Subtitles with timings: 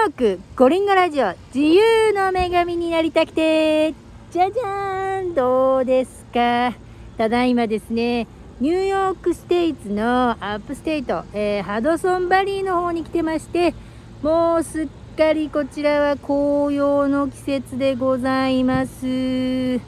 [0.00, 3.92] ヨークゴリンゴラジオ自由の女神になりたくて
[4.30, 6.72] じゃじゃーんどうですか？
[7.18, 8.26] ただいまですね
[8.60, 13.74] ニューヨーク States の Upstate、えー、ハドソンバリーの方に来てまして
[14.22, 19.80] もうすっかりこちらは紅葉の季節でございます、え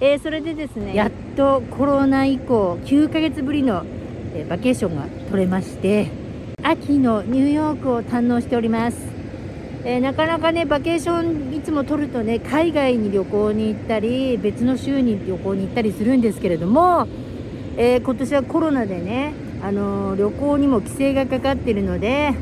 [0.00, 3.82] ー、それでですねやっとコロナ以降9ヶ月ぶりの、
[4.34, 6.10] えー、バケーションが取れまして
[6.62, 9.09] 秋のニューヨークを堪能しております、
[9.84, 17.08] えー、なかなかねバケーションいつも取るとね海外に旅行に行ったり別の州に旅行に行ったりするんですけれども、
[17.76, 19.32] えー、今年はコロナでね、
[19.62, 22.34] あのー、旅行にも規制がかかってるので、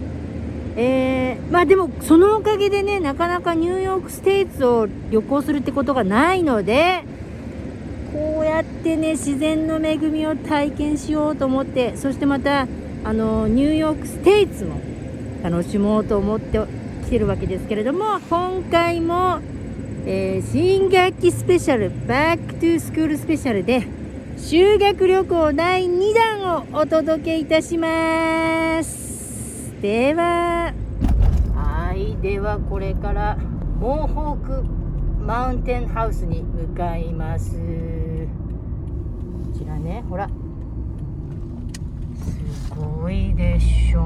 [0.77, 7.05] えまあでもそのおかげでねなかなかニューヨークステイツを旅行するってことがないので
[8.13, 12.67] こうやってね自然の恵みを体験しようと思ってそしてまた
[13.05, 14.81] あの New York State も
[15.43, 16.61] 楽しもうと思って
[17.09, 19.41] きてるわけですけれども今回も、
[20.05, 23.87] えー、新学期スペシャル back to school special で
[24.37, 29.73] 修学旅行第2弾をお届けいたします。
[29.81, 30.75] では
[31.55, 33.37] はいではこれから
[33.81, 34.65] モーホーク
[35.25, 37.53] マウンテンハウスに向かいます。
[37.53, 37.59] こ
[39.59, 40.29] ちらねほら。
[42.69, 44.03] すごいでしょ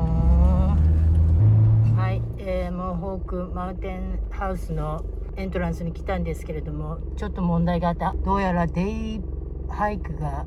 [1.96, 5.04] はい、えー、モーホークマウンテンハウスの
[5.36, 9.20] エントランスに来たんですけれどもちょっと問題があったどうやらデイ
[9.68, 10.44] ハイクが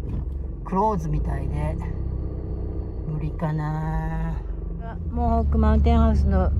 [0.65, 1.77] クローズみたいで
[3.07, 4.41] 無理かな。
[5.09, 6.52] Mohonk Mountain House の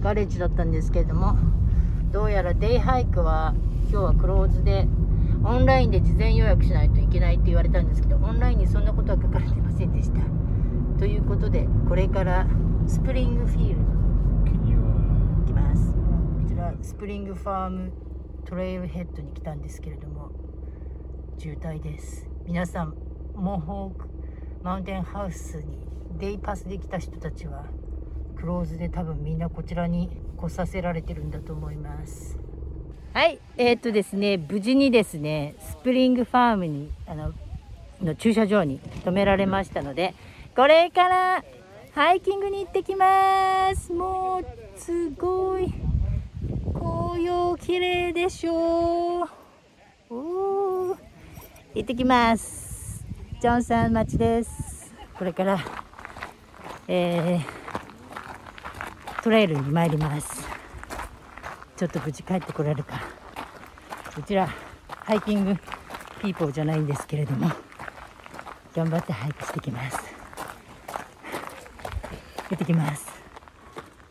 [0.00, 1.36] ガレージだったんですけれども
[2.10, 3.54] どうやら day hike は
[3.88, 4.88] 今日はクローズで
[5.44, 10.18] オンラインで事前予約しないといけないって言われたんですけどオンラインにそんなことは書かれてませんでした。
[10.98, 12.48] ということでこれから
[12.88, 14.05] スプリングフィールド
[16.86, 17.92] Spring Farm
[18.44, 20.30] Trailhead に来たんですけれども
[21.36, 22.28] 渋滞です。
[22.46, 22.94] 皆さん
[23.34, 24.08] モーホーク
[24.62, 27.64] マウンテンハウスにデイパスで来た人たちは
[28.36, 32.38] クローズで多分みんなこちらに来させられてるんだと思います。
[33.12, 33.40] はい。
[33.56, 37.32] えー、っとですね無事にですねスプリングファームにあの
[38.00, 40.14] の駐車場に止められましたので
[40.54, 41.44] これから
[41.94, 43.92] ハイキングに行ってきます。
[43.92, 45.95] もうすごい。
[47.26, 49.28] 紅葉綺麗でしょう
[50.08, 50.96] お
[51.74, 53.04] 行ってきます。
[53.42, 54.94] ジョンさん町です。
[55.12, 55.58] これから
[56.86, 60.46] えー、トレイルに参ります。
[61.76, 63.00] ちょっと無事帰ってこられるか。
[64.14, 64.48] こちら
[64.88, 65.56] ハイキング
[66.22, 67.50] ピーポーじゃないんですけれども。
[68.72, 69.98] 頑張ってハイクしてきます。
[72.50, 73.04] 出てきます。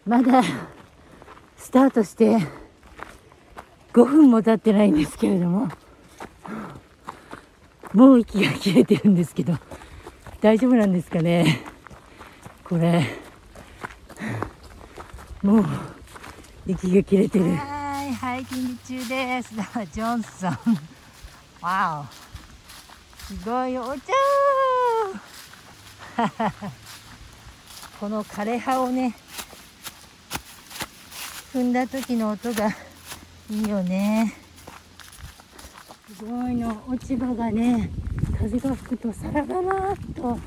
[0.05, 0.43] まだ
[1.55, 2.64] スタートして
[3.95, 5.69] 5分も経ってないんですけれども。
[7.93, 9.57] もう息が切れてるんですけど。
[10.41, 11.61] 大丈夫なんですかね。
[12.65, 13.05] これ。
[15.41, 15.65] もう
[16.67, 17.45] 息が切れてる。
[17.55, 19.53] はいハイキング中です。
[19.93, 20.57] ジョンソン。
[21.61, 24.01] わおすごいお茶。
[28.01, 29.15] この枯葉をね
[31.53, 32.75] 踏んだ時の音が
[33.49, 34.33] いいよね
[36.17, 37.91] すごいの落ち葉がね
[38.39, 40.37] 風が吹くとサラダラっと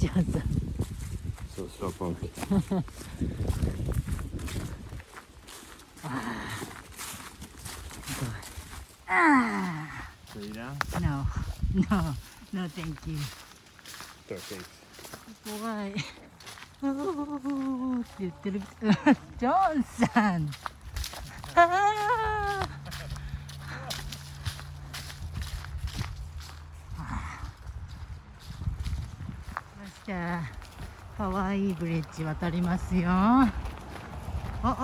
[0.00, 0.32] 上手
[1.54, 2.30] そう そうポンキ
[6.04, 6.12] あ
[9.08, 9.92] あ
[10.32, 10.74] So you down?
[11.02, 11.26] No,
[11.74, 12.14] no.
[12.54, 13.18] No, thank you.
[14.26, 14.64] Thanks.
[15.44, 15.92] 怖い。
[16.84, 18.60] おーって言ってる。
[19.38, 20.50] ジョンさん。
[21.54, 22.58] あ
[30.04, 33.08] じゃあかわいいブリッジ渡りますよ。
[34.64, 34.76] おおおお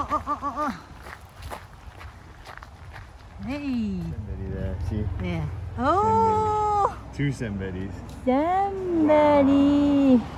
[0.63, 0.67] お
[3.45, 3.49] お。
[3.49, 4.01] ねい。
[5.21, 5.43] ね
[5.77, 6.91] おお。
[7.13, 7.91] Two somebodies.
[8.25, 10.38] Somebody Wow.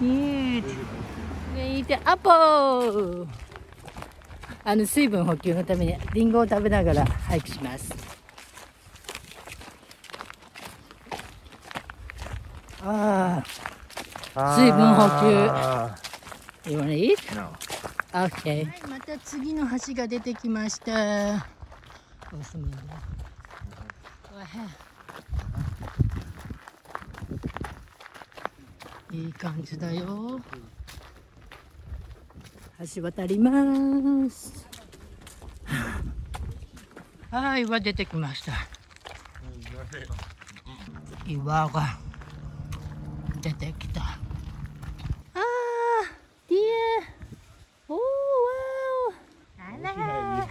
[0.00, 0.64] Cute.
[1.54, 3.26] ねいてアポー
[4.64, 7.94] あの水分補給のためにリンゴを食べながらハイクします。
[12.82, 13.42] あ
[14.34, 15.08] あ、水分補
[16.64, 16.70] 給。
[16.72, 17.16] You wanna eat?
[17.34, 17.52] No.
[18.12, 18.66] Okay.
[18.66, 21.46] はい、また次の橋が出てきました。
[22.32, 22.78] おすみだ。
[24.34, 24.58] わへ
[29.14, 30.40] いい感じだよ
[32.96, 34.66] 橋渡ります
[37.30, 38.52] はい岩出てきました
[41.28, 41.96] 岩が
[43.40, 44.18] 出てきたあー
[46.48, 46.58] ディ
[47.88, 47.98] アおー
[49.60, 50.48] わーあら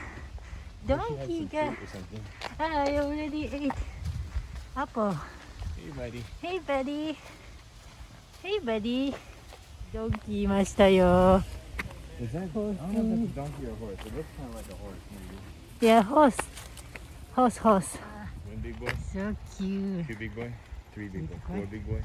[0.88, 2.22] ドンキーが or something.
[2.60, 3.74] I already ate
[4.76, 5.14] apple
[5.76, 6.24] Hey, buddy.
[6.42, 7.18] Hey buddy
[8.44, 9.14] Hey buddy
[9.94, 11.42] ドンキーいましたよ
[12.22, 12.44] Is that?
[12.44, 13.98] I don't know if that's a donkey or horse.
[14.06, 15.88] It looks kind of like a horse, maybe.
[15.88, 16.38] Yeah horse
[17.36, 17.98] horse horse
[18.48, 20.52] One big boy, So cute two big boy,
[20.94, 21.66] three big boy, Big four boy.
[21.72, 22.02] big boy,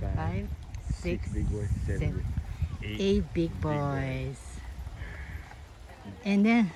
[0.00, 0.48] five, Five
[0.90, 2.24] six six big boy, seven, seven,
[2.80, 3.00] big- eight.
[3.00, 3.74] eight big boy.
[3.74, 4.38] boys
[6.24, 6.70] and then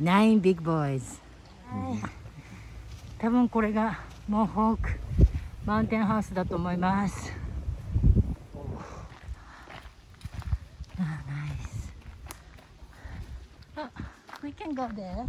[0.00, 1.20] nine big boys
[3.18, 3.98] 多分これが
[4.28, 4.90] モンホーク
[5.64, 7.32] マウンテンハウスだと思います
[10.98, 11.02] あ、
[13.76, 13.90] nice あ、
[14.44, 15.24] we can go there.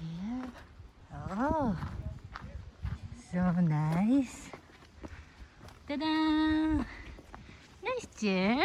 [0.00, 0.46] Yeah.
[1.30, 1.76] Oh.
[3.30, 4.50] So nice.
[5.86, 6.86] ただーんナイ
[8.00, 8.58] スチェア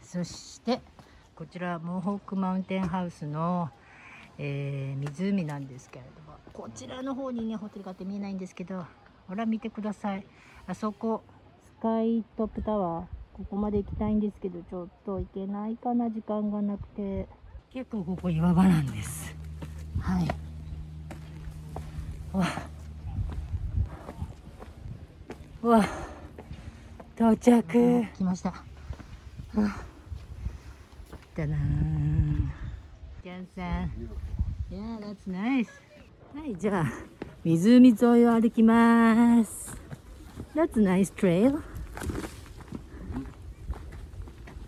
[0.00, 0.80] そして
[1.34, 3.68] こちらモンホークマウンテンハウスの、
[4.38, 8.86] えー湖なんですけれどもこちらの方にねホテルがあって見えないんですけど
[9.28, 10.24] ほら見てください。
[10.66, 11.22] あそこ
[11.66, 13.19] スカイトップタワー。
[13.40, 17.26] ここまで行きたいんですけどちょっと行けないかな時間がなくて。
[17.72, 19.34] 結構ここ岩場なんです。
[19.98, 20.28] はい。
[22.34, 22.46] わ。
[25.62, 25.84] わ。
[27.16, 27.62] 到着。
[28.18, 28.52] 来ました。
[31.34, 31.56] だな
[33.22, 33.90] ジャンさん。
[34.70, 35.68] Yeah, that's nice
[36.34, 36.92] はい、じゃあ
[37.42, 39.74] 湖沿いを歩きます。
[40.54, 41.69] That's a nice trail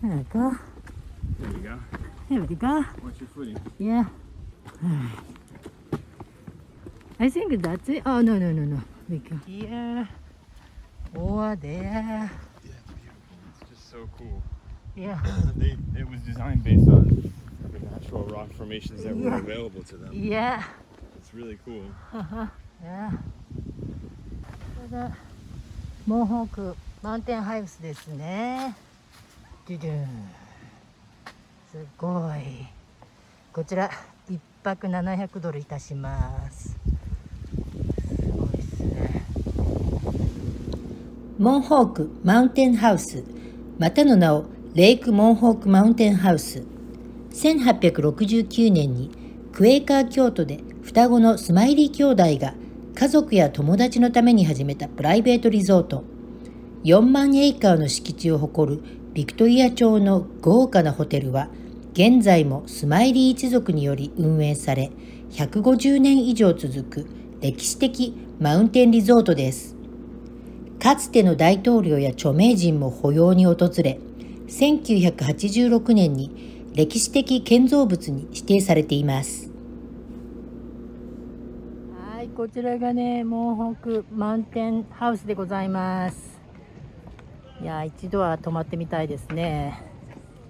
[0.03, 0.59] なんか
[1.39, 1.79] There you go.
[2.29, 2.67] Here we go
[3.03, 3.57] Watch your footing.
[3.79, 4.05] Yeah
[7.19, 10.07] I think that's it Oh, no, no, no, no We can here
[11.15, 12.29] or there
[12.63, 14.41] It's just so cool.
[14.95, 15.19] Yeah
[15.55, 17.31] they, it was designed based on
[17.71, 19.37] the natural rock formations that were Yeah.
[19.39, 20.11] available to them.
[20.13, 20.63] Yeah
[21.17, 21.83] It's really cool.
[22.81, 23.11] いや
[24.75, 25.15] これが
[26.05, 28.75] モンホークマウンテンハウスですね
[29.65, 30.05] ドゥドゥン。
[31.71, 32.67] すごい。
[33.53, 33.89] こちら
[34.29, 36.67] 一泊700ドルいたします。
[36.67, 36.75] す
[38.37, 39.23] ごいですね。
[41.39, 43.23] モンホークマウンテンハウス。
[43.79, 44.43] またの名を
[44.73, 46.63] レイクモンホークマウンテンハウス。
[47.31, 49.11] 1869年に
[49.53, 52.53] クエーカー京都で双子のスマイリー兄弟が
[52.95, 56.03] 家族や友達のために始めたプライベートリゾート。
[56.83, 61.47] 4万エイカーの敷地を誇るビクトリア朝の豪華なホテルは
[61.93, 64.91] 現在もスマイリー一族により運営され
[65.29, 67.07] 150年以上続く
[67.39, 69.75] 歴史的マウンテンリゾートです。
[70.79, 73.99] かつての大統領や著名人も保養に訪れ
[74.47, 79.51] 1986年に歴史的建造物に指定されています。
[82.15, 86.32] はいこちらがねモンホークマウンテンハウスでございます。
[87.63, 89.81] いや一度は泊まってみたいですね。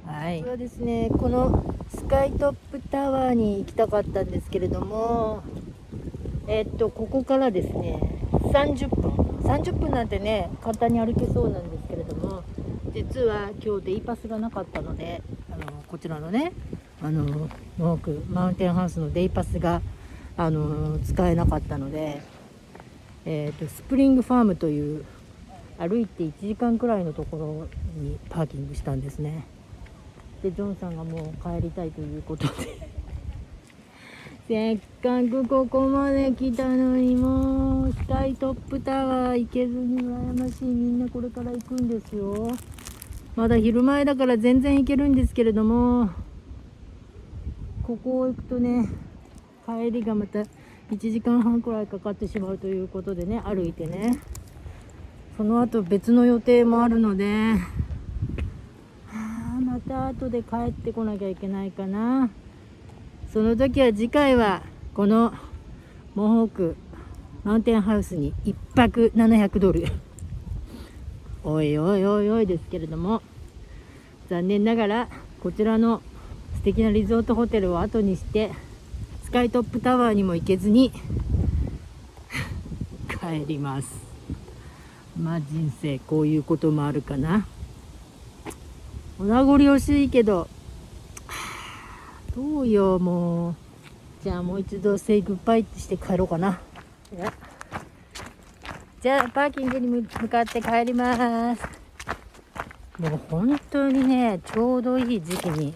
[0.04, 0.42] はい。
[0.42, 1.12] そうですね。
[1.16, 1.64] この
[1.96, 5.44] スカイトップタワーに行きたかったんですけれども
[6.48, 8.00] えっとここからですね
[8.52, 9.12] 30分。
[9.44, 12.42] 30分なんてね簡単に歩けそうなんですけれども
[12.96, 16.52] 実は今日デイパスがなかったのであのこちらのね
[17.00, 19.84] あのモークマウンテンハウスのデイパスが
[20.36, 22.24] あの使えなかったので、
[23.26, 25.06] えー、とスプリングファームという
[25.78, 27.68] 歩いて1時間くらいのところ
[28.02, 29.46] にパーキングしたんですね。
[30.42, 32.54] でジョンさんがもう帰りたいということで。
[34.46, 40.66] せっかくここまで来たのにもうスカイトップタワー行けずに羨ましい。
[40.66, 42.50] みんなこれから行くんですよ。
[43.36, 46.10] まだ昼前だから全然行けるんですけれども。
[47.84, 48.90] ここを行くとね
[49.66, 50.48] 帰りがまた1
[50.98, 54.20] 時間半くらいかかってしまうということでね歩いてね。
[55.36, 57.54] その後別の予定もあるので、
[59.08, 62.30] はあ、また後で帰ってこなきゃいけないかな。
[63.34, 64.62] その時は次回は
[64.94, 65.34] この
[66.14, 66.76] モンホーク
[67.44, 69.86] マウンテンハウスに1泊700ドル。
[71.44, 73.22] おいおいおいおいですけれども
[74.30, 75.10] 残念ながら
[75.42, 76.02] こちらの
[76.56, 78.52] 素敵なリゾートホテルを後にして
[79.26, 80.94] スカイトップタワーにも行けずに
[83.10, 84.13] 帰ります。
[85.18, 87.46] まあ人生こういうこともあるかな。
[89.20, 90.48] お名残惜しいけど。
[92.36, 93.56] どうよもう。
[94.24, 96.60] じゃあもう一度セイグッバイして帰ろうかな。
[99.02, 101.62] じゃあパーキングに向かって帰ります。
[103.00, 105.74] もう本当にねちょうどいい時期に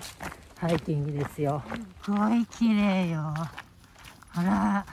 [0.57, 1.61] ハイキングですよ。
[2.03, 3.19] すごい綺麗よ。
[3.19, 4.85] あら。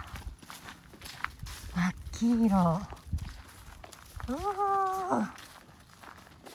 [1.74, 3.03] 真っ黄色。
[4.26, 4.36] おおち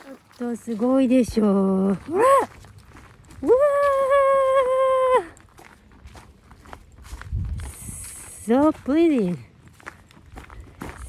[0.09, 1.93] ょっとすごいでしょう。
[1.93, 2.23] ほら
[3.43, 8.47] うわー。
[8.47, 9.37] so pretty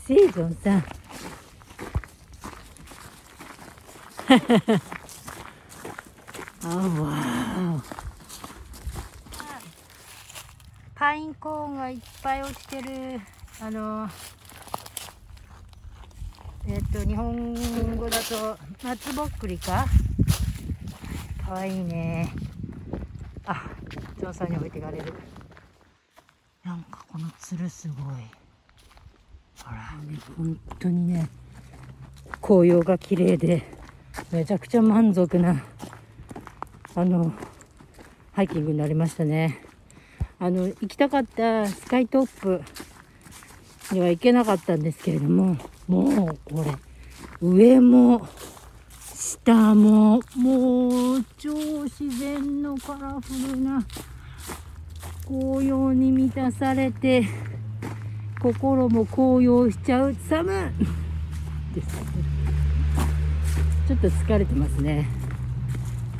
[0.06, 0.84] シーゾンさん
[6.62, 6.68] あ
[7.00, 7.82] わ
[10.94, 11.94] パインコーンがい。
[11.94, 12.42] っぱい。
[12.42, 13.20] 落ちてる
[13.62, 14.10] あのえっ
[16.92, 17.54] と日本
[17.96, 19.86] 語だと松ぼっくりか？
[21.44, 22.32] かわいいね。
[23.46, 23.70] あ
[24.20, 25.12] 調査に置いてかれる。
[26.64, 27.96] なんかこのつるすごい。
[29.64, 29.76] ほら。
[30.04, 31.28] ね本当にね。
[32.42, 33.62] 紅葉が綺麗で
[34.32, 35.62] めちゃくちゃ満足な
[36.96, 37.32] あの
[38.32, 39.62] ハイキングになりましたね。
[40.40, 42.62] あの行きたかったスカイトップ
[43.92, 45.56] には行けなかったんですけれども
[45.90, 46.72] もうこれ
[47.42, 48.24] 上も
[49.12, 53.84] 下ももう超自然のカラフルな
[55.26, 57.24] 紅葉に満たされて
[58.40, 60.72] 心も高揚しちゃうサム
[63.88, 65.08] ちょっと疲れてますね。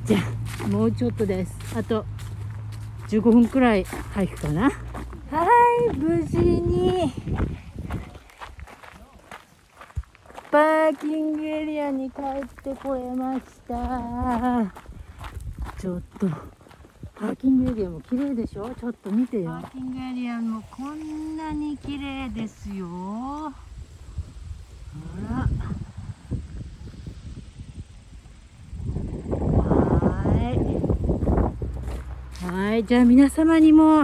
[0.05, 0.19] じゃ
[0.65, 1.55] あもうちょっとです。
[1.77, 2.05] あと
[3.09, 4.63] 15分くらいハイクかな。
[4.63, 4.71] は
[5.93, 7.13] い無事に。
[10.51, 12.25] パーキングエリアに帰っ
[12.65, 14.73] てこれました。
[15.79, 16.27] ちょっと
[17.15, 18.75] パーキングエリアも綺麗でしょ？
[18.75, 19.51] ちょっと見てよ。
[19.51, 22.85] パーキングエリアもこんなに綺麗ですよ。
[22.89, 23.53] ほ
[25.31, 25.47] ら。
[30.01, 30.25] は
[32.43, 32.45] い。
[32.45, 32.85] はい。
[32.85, 34.03] じゃあ皆様にも、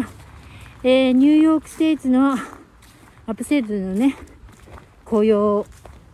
[0.85, 2.37] えー、ニューヨークステイツのア
[3.33, 4.15] ップセイズのね
[5.05, 5.67] 紅葉を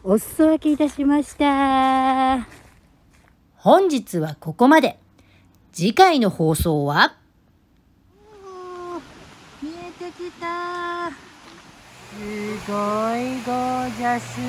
[0.05, 2.49] お裾分けいたしました
[3.55, 4.99] 本日はここまで
[5.73, 7.15] 次回の放送は？
[9.63, 9.73] 見え
[10.05, 11.15] てきたす
[12.67, 14.41] ごいゴージャス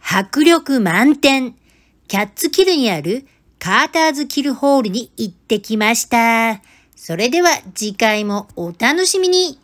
[0.00, 1.54] 迫力満点
[2.08, 3.24] キャッツキルにある
[3.60, 6.60] カーターズキルホールに行ってきました。
[6.96, 9.58] それでは次回もお楽しみに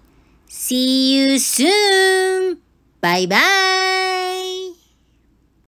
[0.49, 2.32] !See you soon!
[3.03, 3.92] バイバイ